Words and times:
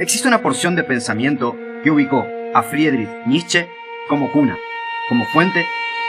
existe 0.00 0.26
una 0.26 0.40
porción 0.40 0.74
de 0.74 0.82
pensamiento 0.82 1.56
que 1.84 1.90
ubicó 1.90 2.26
a 2.54 2.62
Friedrich 2.62 3.08
Nietzsche 3.26 3.68
como 4.08 4.32
cuna, 4.32 4.56
como 5.08 5.26
fuente, 5.26 5.66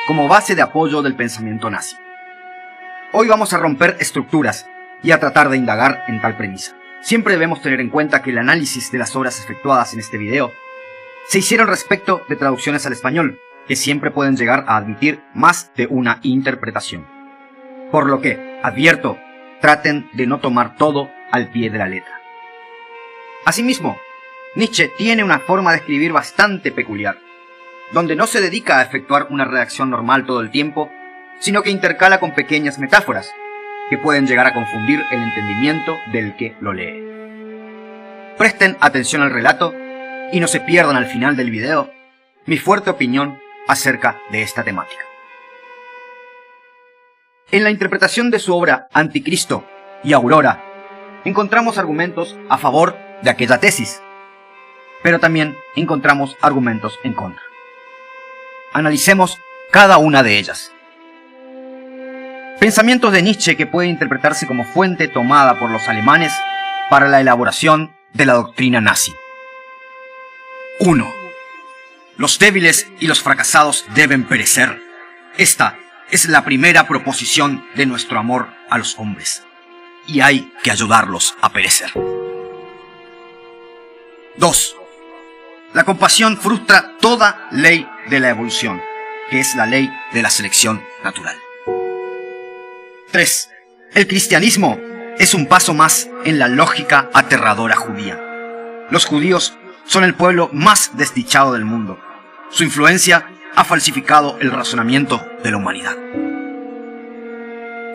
como 0.08 0.30
base 0.30 0.56
de 0.56 0.62
apoyo 0.62 1.02
del 1.02 1.16
pensamiento 1.16 1.70
nazi. 1.70 1.98
Hoy 3.12 3.28
vamos 3.28 3.52
a 3.52 3.58
romper 3.58 3.98
estructuras 4.00 4.66
y 5.04 5.12
a 5.12 5.20
tratar 5.20 5.50
de 5.50 5.58
indagar 5.58 6.06
en 6.08 6.22
tal 6.22 6.38
premisa. 6.38 6.76
Siempre 7.02 7.34
debemos 7.34 7.62
tener 7.62 7.82
en 7.82 7.90
cuenta 7.90 8.22
que 8.22 8.30
el 8.30 8.38
análisis 8.38 8.92
de 8.92 8.98
las 8.98 9.14
obras 9.16 9.40
efectuadas 9.40 9.94
en 9.94 10.00
este 10.00 10.18
video 10.18 10.54
se 11.28 11.40
hicieron 11.40 11.68
respecto 11.68 12.22
de 12.30 12.38
traducciones 12.38 12.86
al 12.86 12.94
español, 12.94 13.40
que 13.68 13.76
siempre 13.76 14.10
pueden 14.10 14.38
llegar 14.38 14.64
a 14.68 14.78
admitir 14.78 15.22
más 15.34 15.72
de 15.76 15.88
una 15.88 16.20
interpretación. 16.22 17.06
Por 17.92 18.08
lo 18.08 18.22
que, 18.22 18.60
advierto, 18.64 19.18
traten 19.60 20.10
de 20.14 20.28
no 20.28 20.40
tomar 20.40 20.78
todo 20.78 21.12
al 21.32 21.50
pie 21.52 21.70
de 21.70 21.78
la 21.78 21.88
letra. 21.88 22.21
Asimismo, 23.46 24.00
Nietzsche 24.56 24.92
tiene 24.98 25.24
una 25.24 25.40
forma 25.40 25.72
de 25.72 25.78
escribir 25.78 26.12
bastante 26.12 26.72
peculiar, 26.72 27.18
donde 27.92 28.16
no 28.16 28.28
se 28.28 28.40
dedica 28.40 28.78
a 28.78 28.84
efectuar 28.84 29.28
una 29.30 29.46
redacción 29.46 29.90
normal 29.90 30.26
todo 30.26 30.42
el 30.42 30.52
tiempo, 30.52 30.92
sino 31.40 31.64
que 31.64 31.72
intercala 31.72 32.20
con 32.20 32.36
pequeñas 32.36 32.78
metáforas, 32.78 33.32
que 33.90 33.98
pueden 33.98 34.28
llegar 34.28 34.46
a 34.46 34.54
confundir 34.54 35.04
el 35.12 35.22
entendimiento 35.22 35.98
del 36.12 36.36
que 36.36 36.56
lo 36.62 36.72
lee. 36.72 37.04
Presten 38.38 38.78
atención 38.80 39.24
al 39.24 39.32
relato 39.32 39.74
y 40.32 40.40
no 40.40 40.48
se 40.48 40.60
pierdan 40.60 40.96
al 40.96 41.08
final 41.08 41.36
del 41.36 41.50
video 41.50 41.92
mi 42.46 42.58
fuerte 42.58 42.90
opinión 42.90 43.40
acerca 43.68 44.20
de 44.32 44.44
esta 44.44 44.64
temática. 44.64 45.02
En 47.52 47.64
la 47.64 47.72
interpretación 47.72 48.32
de 48.32 48.40
su 48.40 48.56
obra 48.56 48.88
Anticristo 48.94 49.66
y 50.04 50.14
Aurora, 50.14 50.64
encontramos 51.26 51.78
argumentos 51.78 52.38
a 52.50 52.58
favor 52.58 53.11
de 53.22 53.30
aquella 53.30 53.60
tesis, 53.60 54.02
pero 55.04 55.20
también 55.20 55.58
encontramos 55.76 56.38
argumentos 56.42 57.00
en 57.04 57.14
contra. 57.14 57.44
Analicemos 58.74 59.40
cada 59.72 59.98
una 59.98 60.24
de 60.24 60.38
ellas. 60.38 60.72
Pensamientos 62.60 63.12
de 63.12 63.24
Nietzsche 63.24 63.58
que 63.58 63.66
pueden 63.66 63.90
interpretarse 63.90 64.46
como 64.46 64.64
fuente 64.64 65.08
tomada 65.08 65.60
por 65.60 65.72
los 65.72 65.88
alemanes 65.88 66.34
para 66.90 67.08
la 67.08 67.20
elaboración 67.20 67.92
de 68.14 68.26
la 68.26 68.34
doctrina 68.34 68.82
nazi. 68.82 69.14
1. 70.80 71.12
Los 72.18 72.38
débiles 72.38 72.88
y 73.00 73.08
los 73.08 73.22
fracasados 73.22 73.86
deben 73.96 74.26
perecer. 74.26 74.80
Esta 75.38 75.78
es 76.12 76.28
la 76.28 76.44
primera 76.44 76.88
proposición 76.88 77.66
de 77.76 77.86
nuestro 77.86 78.20
amor 78.20 78.48
a 78.70 78.78
los 78.78 79.00
hombres. 79.00 79.44
Y 80.08 80.22
hay 80.22 80.52
que 80.64 80.72
ayudarlos 80.72 81.36
a 81.42 81.52
perecer. 81.52 81.92
2. 84.38 84.76
La 85.74 85.84
compasión 85.84 86.38
frustra 86.38 86.98
toda 87.00 87.48
ley 87.52 87.88
de 88.10 88.20
la 88.20 88.30
evolución, 88.30 88.82
que 89.30 89.40
es 89.40 89.56
la 89.56 89.66
ley 89.66 89.92
de 90.14 90.22
la 90.22 90.30
selección 90.30 90.82
natural. 91.04 91.36
3. 93.12 93.50
El 93.94 94.08
cristianismo 94.08 94.80
es 95.18 95.34
un 95.34 95.48
paso 95.48 95.74
más 95.74 96.10
en 96.24 96.40
la 96.40 96.48
lógica 96.48 97.10
aterradora 97.14 97.76
judía. 97.76 98.20
Los 98.90 99.06
judíos 99.06 99.58
son 99.86 100.04
el 100.04 100.14
pueblo 100.14 100.50
más 100.54 100.92
desdichado 100.98 101.54
del 101.54 101.66
mundo. 101.66 102.00
Su 102.50 102.64
influencia 102.64 103.30
ha 103.56 103.66
falsificado 103.66 104.38
el 104.40 104.52
razonamiento 104.52 105.22
de 105.44 105.52
la 105.52 105.58
humanidad. 105.58 105.96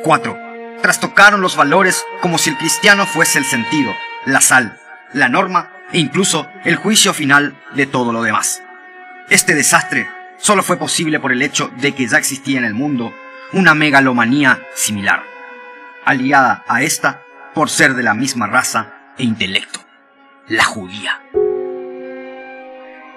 4. 0.05 0.39
Trastocaron 0.83 1.41
los 1.41 1.56
valores 1.56 2.05
como 2.21 2.37
si 2.37 2.50
el 2.50 2.59
cristiano 2.59 3.06
fuese 3.06 3.39
el 3.39 3.47
sentido, 3.47 3.93
la 4.27 4.41
sal, 4.43 4.78
la 5.12 5.28
norma 5.28 5.75
e 5.92 5.98
incluso 5.98 6.48
el 6.64 6.76
juicio 6.76 7.14
final 7.14 7.56
de 7.74 7.86
todo 7.86 8.12
lo 8.12 8.22
demás. 8.22 8.62
Este 9.28 9.54
desastre 9.54 10.08
solo 10.38 10.62
fue 10.62 10.76
posible 10.76 11.20
por 11.20 11.32
el 11.32 11.42
hecho 11.42 11.70
de 11.78 11.94
que 11.94 12.06
ya 12.06 12.19
existía 12.19 12.58
en 12.58 12.64
el 12.64 12.74
mundo 12.74 13.14
una 13.52 13.74
megalomanía 13.74 14.60
similar, 14.74 15.22
aliada 16.04 16.64
a 16.69 16.82
esta 16.82 17.22
por 17.54 17.70
ser 17.70 17.94
de 17.94 18.02
la 18.02 18.14
misma 18.14 18.47
raza 18.47 19.14
e 19.19 19.24
intelecto, 19.24 19.80
la 20.48 20.64
judía. 20.64 21.22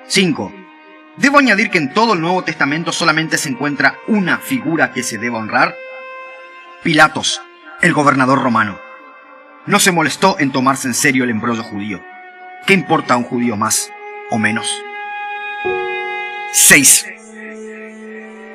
5. 0.07 0.53
Debo 1.17 1.37
añadir 1.37 1.69
que 1.69 1.77
en 1.77 1.93
todo 1.93 2.13
el 2.13 2.21
Nuevo 2.21 2.43
Testamento 2.43 2.91
solamente 2.91 3.37
se 3.37 3.49
encuentra 3.49 3.97
una 4.07 4.37
figura 4.37 4.93
que 4.93 5.03
se 5.03 5.17
debe 5.17 5.35
honrar. 5.35 5.75
Pilatos, 6.81 7.41
el 7.81 7.93
gobernador 7.93 8.41
romano. 8.41 8.79
No 9.65 9.79
se 9.79 9.91
molestó 9.91 10.37
en 10.39 10.51
tomarse 10.51 10.87
en 10.87 10.93
serio 10.93 11.25
el 11.25 11.29
embrollo 11.29 11.61
judío. 11.61 12.01
¿Qué 12.65 12.73
importa 12.73 13.17
un 13.17 13.23
judío 13.23 13.55
más 13.55 13.91
o 14.29 14.37
menos? 14.37 14.69
6. 16.51 17.05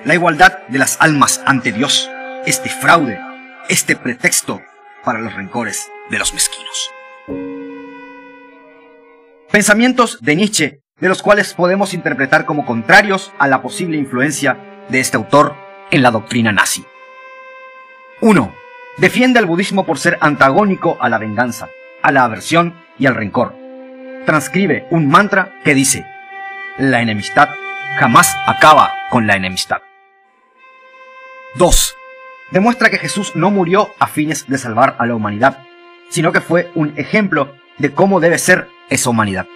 La 0.04 0.14
igualdad 0.14 0.58
de 0.68 0.78
las 0.78 0.96
almas 1.00 1.42
ante 1.46 1.72
Dios, 1.72 2.10
este 2.46 2.68
fraude, 2.68 3.18
este 3.68 3.96
pretexto 3.96 4.62
para 5.04 5.20
los 5.20 5.34
rencores 5.34 5.90
de 6.10 6.18
los 6.18 6.32
mezquinos. 6.32 6.90
Pensamientos 9.50 10.18
de 10.20 10.36
Nietzsche, 10.36 10.80
de 11.00 11.08
los 11.08 11.22
cuales 11.22 11.54
podemos 11.54 11.94
interpretar 11.94 12.44
como 12.44 12.66
contrarios 12.66 13.32
a 13.38 13.48
la 13.48 13.62
posible 13.62 13.96
influencia 13.96 14.58
de 14.88 15.00
este 15.00 15.16
autor 15.16 15.56
en 15.90 16.02
la 16.02 16.10
doctrina 16.10 16.52
nazi. 16.52 16.84
1. 18.20 18.54
Defiende 18.98 19.38
al 19.38 19.46
budismo 19.46 19.84
por 19.86 19.98
ser 19.98 20.18
antagónico 20.20 20.98
a 21.00 21.08
la 21.08 21.18
venganza, 21.18 21.68
a 22.02 22.12
la 22.12 22.24
aversión 22.24 22.74
y 22.98 23.06
al 23.06 23.14
rencor. 23.14 23.63
Transcribe 24.26 24.86
un 24.90 25.08
mantra 25.08 25.52
que 25.64 25.74
dice, 25.74 26.06
la 26.78 27.02
enemistad 27.02 27.50
jamás 27.98 28.34
acaba 28.46 28.94
con 29.10 29.26
la 29.26 29.36
enemistad. 29.36 29.82
2. 31.56 31.94
Demuestra 32.50 32.88
que 32.88 32.98
Jesús 32.98 33.36
no 33.36 33.50
murió 33.50 33.90
a 33.98 34.06
fines 34.06 34.46
de 34.48 34.56
salvar 34.56 34.96
a 34.98 35.06
la 35.06 35.14
humanidad, 35.14 35.58
sino 36.08 36.32
que 36.32 36.40
fue 36.40 36.70
un 36.74 36.94
ejemplo 36.96 37.54
de 37.78 37.92
cómo 37.92 38.18
debe 38.18 38.38
ser 38.38 38.68
esa 38.88 39.10
humanidad. 39.10 39.46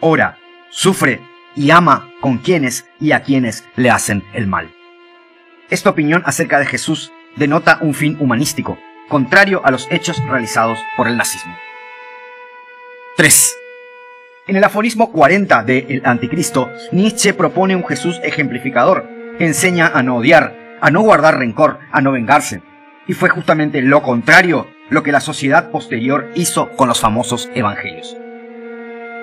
Ora, 0.00 0.36
sufre 0.68 1.20
y 1.54 1.70
ama 1.70 2.10
con 2.20 2.38
quienes 2.38 2.86
y 3.00 3.12
a 3.12 3.22
quienes 3.22 3.64
le 3.76 3.90
hacen 3.90 4.22
el 4.34 4.46
mal. 4.46 4.70
Esta 5.70 5.90
opinión 5.90 6.22
acerca 6.26 6.58
de 6.58 6.66
Jesús 6.66 7.10
denota 7.36 7.78
un 7.80 7.94
fin 7.94 8.18
humanístico, 8.20 8.78
contrario 9.08 9.62
a 9.64 9.70
los 9.70 9.88
hechos 9.90 10.22
realizados 10.26 10.78
por 10.96 11.08
el 11.08 11.16
nazismo. 11.16 11.56
3. 13.16 13.58
En 14.46 14.56
el 14.56 14.64
aforismo 14.64 15.10
40 15.10 15.62
de 15.62 15.86
El 15.88 16.02
Anticristo, 16.04 16.70
Nietzsche 16.92 17.32
propone 17.32 17.74
un 17.74 17.86
Jesús 17.86 18.20
ejemplificador, 18.22 19.08
que 19.38 19.46
enseña 19.46 19.86
a 19.86 20.02
no 20.02 20.16
odiar, 20.16 20.54
a 20.82 20.90
no 20.90 21.00
guardar 21.00 21.38
rencor, 21.38 21.78
a 21.92 22.02
no 22.02 22.12
vengarse. 22.12 22.60
Y 23.06 23.14
fue 23.14 23.30
justamente 23.30 23.80
lo 23.80 24.02
contrario 24.02 24.66
lo 24.90 25.02
que 25.02 25.12
la 25.12 25.20
sociedad 25.20 25.70
posterior 25.70 26.30
hizo 26.34 26.68
con 26.72 26.88
los 26.88 27.00
famosos 27.00 27.48
evangelios. 27.54 28.14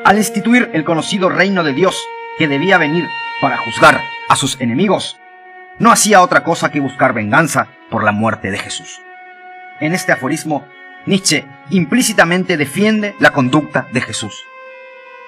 Al 0.06 0.18
instituir 0.18 0.72
el 0.74 0.86
conocido 0.86 1.30
reino 1.30 1.64
de 1.64 1.74
Dios 1.74 1.96
que 2.40 2.48
debía 2.48 2.80
venir 2.80 3.08
para 3.42 3.58
juzgar 3.58 4.02
a 4.28 4.36
sus 4.36 4.59
enemigos, 4.59 5.20
no 5.78 5.92
hacía 5.92 6.24
otra 6.24 6.44
cosa 6.44 6.72
que 6.72 6.80
buscar 6.80 7.14
venganza 7.14 7.68
por 7.92 8.03
la 8.03 8.12
muerte 8.12 8.50
de 8.50 8.58
Jesús. 8.58 9.03
En 9.80 9.94
este 9.94 10.14
aforismo, 10.14 10.66
Nietzsche 11.06 11.46
implícitamente 11.69 12.56
defiende 12.56 13.16
la 13.19 13.31
conducta 13.31 13.88
de 13.91 14.02
Jesús, 14.02 14.46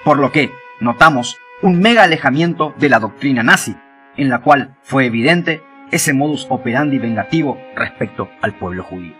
por 0.04 0.18
lo 0.18 0.32
que 0.32 0.52
notamos 0.80 1.38
un 1.62 1.80
mega 1.80 2.02
alejamiento 2.04 2.74
de 2.78 2.88
la 2.88 2.98
doctrina 2.98 3.42
nazi, 3.42 3.76
en 4.16 4.30
la 4.30 4.40
cual 4.40 4.74
fue 4.82 5.06
evidente 5.06 5.62
ese 5.90 6.12
modus 6.12 6.46
operandi 6.48 6.98
vengativo 6.98 7.58
respecto 7.74 8.30
al 8.40 8.54
pueblo 8.54 8.84
judío. 8.84 9.14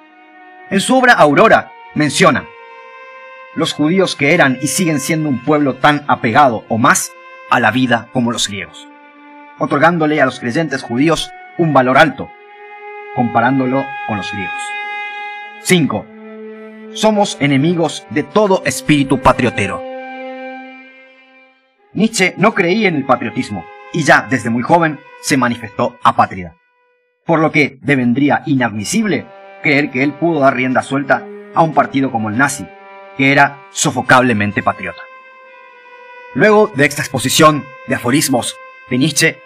En 0.71 0.81
su 0.81 0.97
obra 0.97 1.13
Aurora 1.13 1.73
menciona, 1.95 2.45
los 3.55 3.73
judíos 3.73 4.17
que 4.17 4.35
eran 4.35 4.59
y 4.61 4.67
siguen 4.67 5.01
siendo 5.01 5.29
un 5.29 5.43
pueblo 5.43 5.77
tan 5.77 6.05
apegado 6.09 6.65
o 6.69 6.79
más 6.79 7.11
a 7.51 7.61
la 7.61 7.71
vida 7.71 8.09
como 8.13 8.33
los 8.33 8.49
griegos, 8.49 8.89
otorgándole 9.59 10.21
a 10.21 10.27
los 10.27 10.41
creyentes 10.41 10.83
judíos 10.83 11.31
un 11.59 11.73
valor 11.73 11.99
alto, 11.99 12.31
comparándolo 13.15 13.87
con 14.07 14.17
los 14.17 14.33
griegos. 14.33 14.63
5. 15.63 16.16
Somos 16.97 17.37
enemigos 17.41 18.07
de 18.09 18.23
todo 18.23 18.63
espíritu 18.65 19.21
patriotero. 19.21 19.83
Nietzsche 21.93 22.33
no 22.39 22.55
creía 22.55 22.89
en 22.89 22.97
el 22.97 23.05
patriotismo 23.05 23.67
y 23.93 24.03
ya 24.03 24.27
desde 24.31 24.49
muy 24.49 24.63
joven 24.63 24.99
se 25.21 25.37
manifestó 25.37 25.99
apátrida. 26.03 26.57
Por 27.27 27.41
lo 27.41 27.53
que 27.53 27.77
devendría 27.83 28.43
inadmisible 28.47 29.27
creer 29.63 29.91
que 29.91 30.03
él 30.03 30.15
pudo 30.15 30.41
dar 30.41 30.57
rienda 30.57 30.81
suelta 30.81 31.23
a 31.55 31.61
un 31.61 31.75
partido 31.75 32.11
como 32.11 32.31
el 32.31 32.39
nazi, 32.39 32.67
que 33.19 33.31
era 33.31 33.59
sofocablemente 33.73 34.63
patriota. 34.63 35.03
Luego 36.33 36.73
de 36.75 36.87
esta 36.87 37.03
exposición 37.03 37.63
de 37.89 37.97
aforismos 37.97 38.57
de 38.89 38.97
Nietzsche, 38.97 39.39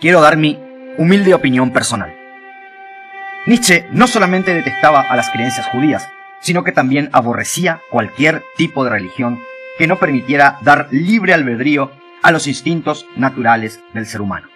quiero 0.00 0.20
dar 0.20 0.36
mi 0.36 0.58
humilde 0.98 1.34
opinión 1.34 1.72
personal. 1.72 2.12
Nietzsche 3.46 3.86
no 3.92 4.08
solamente 4.08 4.52
detestaba 4.52 5.02
a 5.02 5.14
las 5.14 5.30
creencias 5.30 5.68
judías, 5.68 6.08
sino 6.42 6.64
que 6.64 6.72
también 6.72 7.08
aborrecía 7.12 7.80
cualquier 7.90 8.44
tipo 8.56 8.84
de 8.84 8.90
religión 8.90 9.40
que 9.78 9.86
no 9.86 9.98
permitiera 9.98 10.58
dar 10.62 10.88
libre 10.90 11.32
albedrío 11.32 11.92
a 12.22 12.30
los 12.30 12.46
instintos 12.46 13.06
naturales 13.16 13.80
del 13.94 14.06
ser 14.06 14.20
humano. 14.20 14.48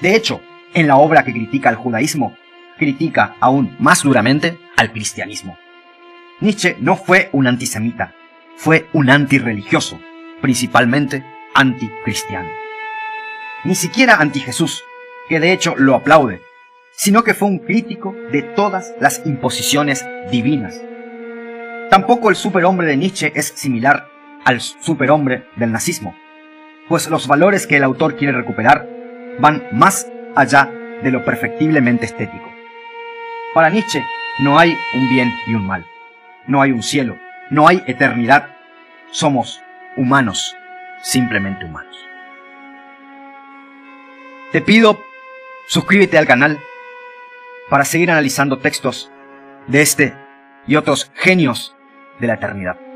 De 0.00 0.14
hecho, 0.16 0.40
en 0.74 0.86
la 0.86 0.96
obra 0.96 1.24
que 1.24 1.32
critica 1.32 1.68
al 1.68 1.76
judaísmo, 1.76 2.36
critica 2.78 3.36
aún 3.40 3.76
más 3.78 4.02
duramente 4.02 4.58
al 4.76 4.92
cristianismo. 4.92 5.58
Nietzsche 6.40 6.76
no 6.80 6.96
fue 6.96 7.28
un 7.32 7.46
antisemita, 7.46 8.14
fue 8.56 8.88
un 8.92 9.10
antirreligioso, 9.10 10.00
principalmente 10.40 11.24
anticristiano. 11.54 12.48
Ni 13.64 13.74
siquiera 13.74 14.16
anti 14.16 14.40
Jesús, 14.40 14.82
que 15.28 15.38
de 15.38 15.52
hecho 15.52 15.74
lo 15.76 15.94
aplaude, 15.94 16.40
sino 16.96 17.22
que 17.22 17.34
fue 17.34 17.48
un 17.48 17.58
crítico 17.58 18.14
de 18.32 18.42
todas 18.42 18.92
las 19.00 19.24
imposiciones 19.24 20.04
divinas. 20.30 20.80
Tampoco 21.92 22.30
el 22.30 22.36
superhombre 22.36 22.86
de 22.86 22.96
Nietzsche 22.96 23.32
es 23.34 23.48
similar 23.48 24.08
al 24.46 24.62
superhombre 24.62 25.44
del 25.56 25.72
nazismo, 25.72 26.16
pues 26.88 27.06
los 27.10 27.26
valores 27.26 27.66
que 27.66 27.76
el 27.76 27.84
autor 27.84 28.16
quiere 28.16 28.32
recuperar 28.32 28.88
van 29.38 29.62
más 29.72 30.10
allá 30.34 30.70
de 31.02 31.10
lo 31.10 31.22
perfectiblemente 31.22 32.06
estético. 32.06 32.50
Para 33.52 33.68
Nietzsche 33.68 34.02
no 34.38 34.58
hay 34.58 34.74
un 34.94 35.10
bien 35.10 35.34
y 35.46 35.52
un 35.52 35.66
mal, 35.66 35.84
no 36.46 36.62
hay 36.62 36.72
un 36.72 36.82
cielo, 36.82 37.18
no 37.50 37.68
hay 37.68 37.82
eternidad, 37.86 38.56
somos 39.10 39.60
humanos, 39.94 40.56
simplemente 41.02 41.66
humanos. 41.66 41.94
Te 44.50 44.62
pido, 44.62 44.98
suscríbete 45.66 46.16
al 46.16 46.26
canal 46.26 46.58
para 47.68 47.84
seguir 47.84 48.10
analizando 48.10 48.60
textos 48.60 49.12
de 49.66 49.82
este 49.82 50.14
y 50.66 50.76
otros 50.76 51.12
genios 51.14 51.76
de 52.22 52.28
la 52.28 52.34
eternidad. 52.34 52.91